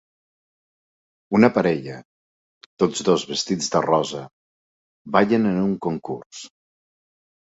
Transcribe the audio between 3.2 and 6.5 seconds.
vestits de rosa, ballen en un concurs.